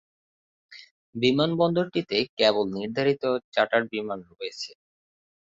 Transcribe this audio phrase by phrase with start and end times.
[1.15, 3.23] বিমানবন্দরটিতে কেবল নির্ধারিত
[3.53, 4.69] চার্টার্ড বিমান রয়েছে।